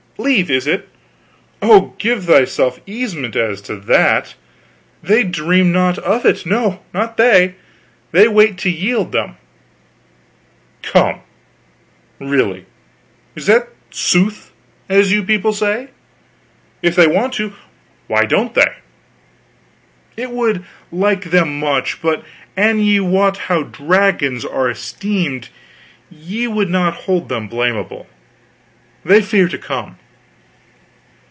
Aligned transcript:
"Leave, 0.17 0.51
is 0.51 0.67
it? 0.67 0.87
Oh, 1.63 1.95
give 1.97 2.25
thyself 2.25 2.79
easement 2.85 3.35
as 3.35 3.59
to 3.61 3.75
that. 3.75 4.35
They 5.01 5.23
dream 5.23 5.71
not 5.71 5.97
of 5.97 6.27
it, 6.27 6.45
no, 6.45 6.83
not 6.93 7.17
they. 7.17 7.55
They 8.11 8.27
wait 8.27 8.59
to 8.59 8.69
yield 8.69 9.13
them." 9.13 9.37
"Come 10.83 11.21
really, 12.19 12.67
is 13.35 13.47
that 13.47 13.69
'sooth' 13.89 14.51
as 14.87 15.11
you 15.11 15.23
people 15.23 15.53
say? 15.53 15.87
If 16.83 16.95
they 16.95 17.07
want 17.07 17.33
to, 17.35 17.53
why 18.05 18.25
don't 18.25 18.53
they?" 18.53 18.73
"It 20.15 20.29
would 20.29 20.63
like 20.91 21.31
them 21.31 21.59
much; 21.59 21.99
but 21.99 22.23
an 22.55 22.77
ye 22.79 22.99
wot 22.99 23.37
how 23.49 23.63
dragons 23.63 24.45
are 24.45 24.69
esteemed, 24.69 25.49
ye 26.11 26.45
would 26.45 26.69
not 26.69 26.93
hold 26.93 27.27
them 27.27 27.47
blamable. 27.49 28.05
They 29.03 29.23
fear 29.23 29.47
to 29.47 29.57
come." 29.57 29.97